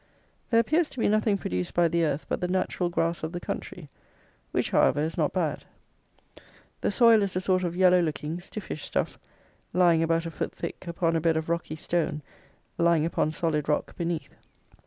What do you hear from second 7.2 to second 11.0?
is a sort of yellow looking, stiffish stuff, lying about a foot thick,